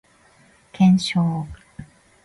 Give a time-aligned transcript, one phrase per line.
[0.73, 1.45] 検証